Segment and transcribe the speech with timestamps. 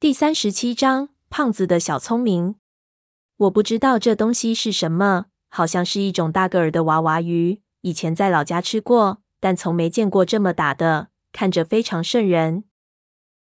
[0.00, 2.54] 第三十七章，胖子的小聪明。
[3.36, 7.60] 我不知道这东西是什么，好像是一种大个儿的娃娃鱼。
[7.82, 12.64] 以前在老家吃过，但从没见过这么大的，看着非常瘆人。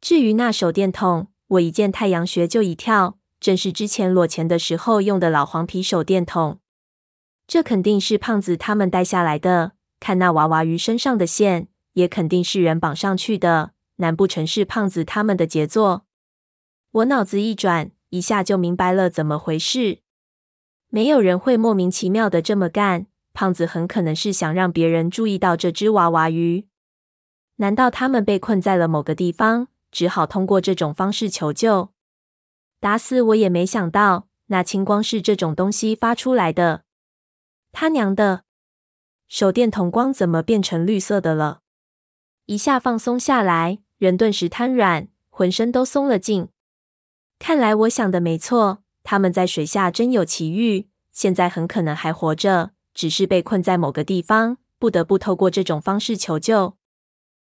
[0.00, 6.58] 至于那手电筒，我一见太阳穴就一跳，正是之前裸潜的时候用的老黄皮手电筒。
[7.46, 9.74] 这肯定是胖子他们带下来的。
[10.00, 16.06] 看那娃娃鱼身上的线，也肯定是人绑上去的，难不成是胖子他们的杰作？
[16.92, 20.00] 我脑子一转，一下就明白了怎么回事。
[20.88, 23.06] 没有人会莫名其妙的这么干。
[23.32, 26.66] 胖子很可能是想让别人注意到这只娃娃鱼。
[27.56, 31.92] 难道他们被困在了某个地方，只好通过这种方式求救？
[32.80, 36.82] 打死我也没想到，那青光是这种东西发出来的。
[37.70, 38.42] 他娘的，
[39.28, 41.60] 手电筒光怎么变成绿色的了？
[42.46, 46.48] 一下放松下来，人顿时瘫软，浑身都松了劲。
[47.40, 56.76] 看来我想的没错，他们在水下真有奇遇，现在很可能还活着，只是被困在某个地方，不得不透过这种方式求救。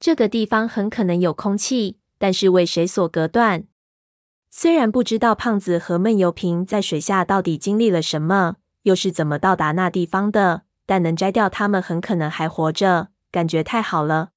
[0.00, 3.64] 这个地方很可能有空气，但是为谁所隔断？
[4.50, 14.30] 虽然不知道胖子和闷油瓶在水下到底经历了什么，又是怎么到达那地方的，但能摘掉他们很可能还活着，感觉太好了。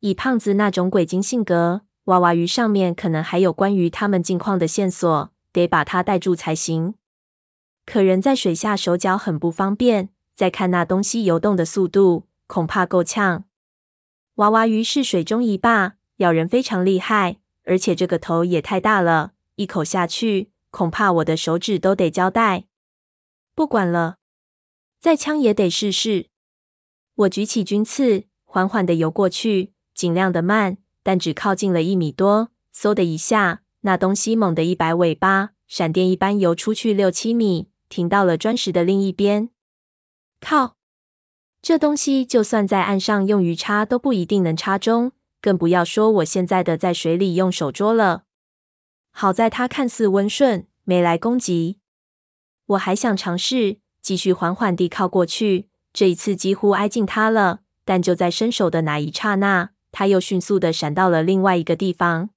[0.00, 1.82] 以胖子那种鬼精性格。
[2.08, 6.94] 娃娃鱼上面可能还有关于他们近况的线索，得把它带住才行。
[7.84, 13.44] 可人在水下手脚很不方便，再看那东西游动的速度，恐怕够呛。
[14.36, 22.64] 娃娃鱼是水中一霸，咬人非常厉害，而且这个头也太大了，一口下去，恐怕我的手指都得交代。
[23.54, 24.16] 不管了，
[24.98, 26.28] 再呛也得试试。
[27.16, 30.78] 我举起军刺，缓缓地游过去，尽量的慢。
[31.08, 39.48] 但只靠近了一米多，嗖的一下，那东西猛地一摆尾巴，闪电一般游出去六七米，停到了砖石的另一边。
[40.38, 40.76] 靠！
[41.62, 48.24] 这东西就算在岸上用鱼叉都不一定能插中，更不要说我现在的在水里用手捉了。
[49.10, 51.78] 好在它看似温顺，没来攻击。
[52.66, 59.70] 我还想尝试继续缓缓地靠过去，这一次几乎挨近它了，但就在伸手的那一刹那。
[59.92, 62.30] 他又迅速地闪到了另外一个地方。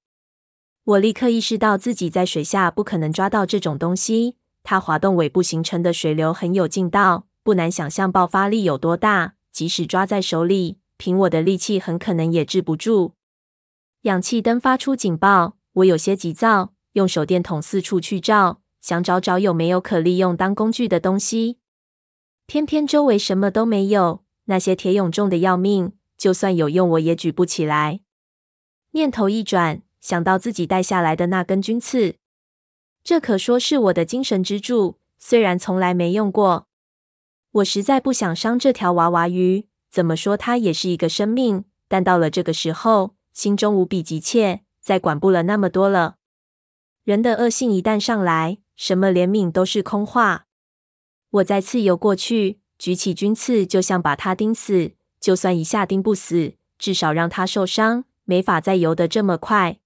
[0.84, 4.36] 我立刻意识到自己在水下不可能抓到这种东西。
[4.64, 9.34] 它滑动尾部形成的水流很有劲道，不难想象爆发力有多大。
[9.52, 13.14] 即使抓在手里，凭我的力气，很可能也治不住。
[14.02, 21.58] 氧气灯发出警报，我有些急躁，用手电筒四处去照，想找找有没有可利用当工具的东西。
[22.46, 25.92] 偏偏周围什么都没有，那些铁蛹重得要命。
[26.22, 27.98] 就算有用，我也举不起来。
[28.92, 32.14] 念头一转，想到自己带下来的那根军刺，
[33.02, 35.00] 这可说是我的精神支柱。
[35.18, 36.68] 虽然从来没用过，
[37.50, 39.66] 我实在不想伤这条娃娃鱼。
[39.90, 41.64] 怎么说，它也是一个生命。
[41.88, 46.18] 但到了这个时候，心中无比急切，再管不了那么多了。
[47.02, 50.46] 人的恶性一旦上来，什么怜悯都是空话。
[51.30, 54.92] 我再次游过去，举起军刺，就像把它钉死。
[55.22, 59.78] 就算一下钉不死，至少让他受伤，没法再游得这么快。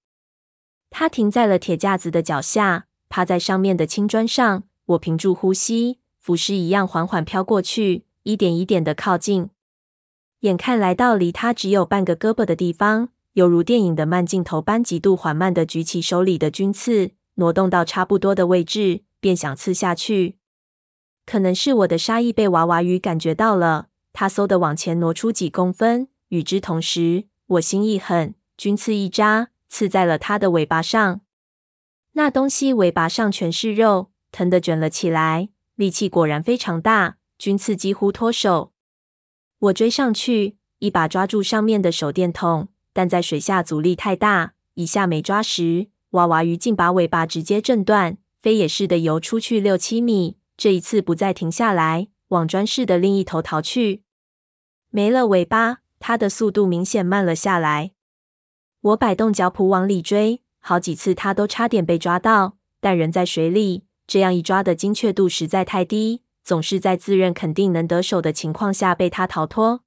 [0.89, 4.63] 他停在了铁架子的脚下，趴在上面的青砖上。
[4.87, 9.51] 我屏住呼吸，浮尸一样缓缓飘过去，一点一点的靠近。
[10.39, 20.37] 眼看来到离他只有半个胳膊的地方，犹如电影的慢镜头般，极度缓慢的举起手里的军刺，挪动到差不多的位置，便想刺下去。
[21.27, 23.89] 可能是我的杀意被娃娃鱼感觉到了。
[24.19, 31.21] 他嗖地往前挪出几公分，与之同时，我心一狠，军刺一扎，刺在了他的尾巴上。
[32.13, 38.71] 那东西尾巴上全是肉，疼得卷了起来，力气果然非常大，军刺几乎脱手。
[39.59, 54.01] 我追上去，一把抓住上面的手电筒，但在水下阻力太大，一下没抓实，娃娃鱼竟把尾巴直接震断，飞也似的游出去六七米，这一次不再停下来，往砖室的另一头逃去。
[54.97, 57.91] 没了尾巴，它的速度明显慢了下来。
[58.81, 69.81] 我摆动脚蹼往里追，好几次它都差点被抓到，但人在水里，这样一抓的精确度实在太低，总是在自认肯定能得手的情况下被它逃脱。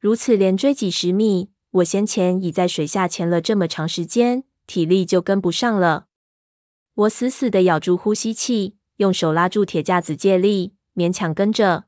[0.00, 6.06] 如此连追几十米，我先前已在水下潜了这么长时间，体力就跟不上了。
[6.94, 11.84] 我死死地咬住呼吸器，用手拉住铁架子借力，勉强跟着。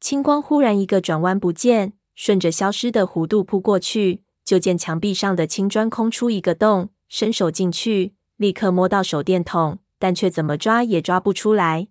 [0.00, 11.88] 青光忽然一个转弯不见，顺着消失的弧度扑过去，就见墙壁上的青砖空出一个洞，伸手进去，立刻摸到手电筒，但却怎么抓也抓不出来。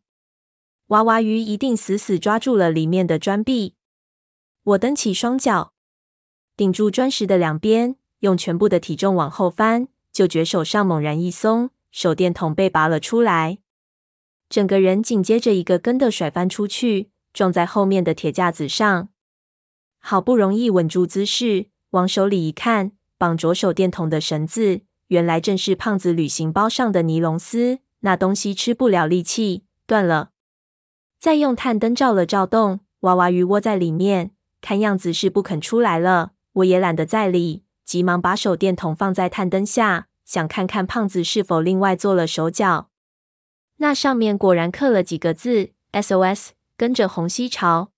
[0.87, 3.75] 娃娃鱼一定死死抓住了里面的砖壁。
[4.63, 5.73] 我蹬起双脚，
[6.57, 13.59] 顶住砖石的两边，用全部的体重往后翻，就觉手上猛然一松，手电筒被拔了出来，
[14.49, 19.09] 整个人紧接着一个跟的甩翻出去，撞在后面的铁架子上。
[19.99, 27.79] 好不容易稳住姿势，往手里一看，绑着手电筒的绳子，原来正是胖子旅行包上的尼龙丝。
[28.01, 30.29] 那东西吃不了力气，断了。
[31.19, 36.31] 再用探灯照了照洞，娃娃鱼窝在里面，看样子是不肯出来了。
[36.53, 42.89] 我也懒得再理，急忙把手电筒放在探灯下，想看看胖子是否另外做了手脚。
[43.77, 47.91] 那上面果然刻了几个字：SOS，跟着洪熙潮。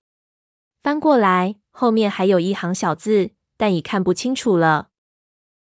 [0.81, 1.57] 翻过来。
[1.69, 4.89] 后面还有一行小字，但已看不清楚了。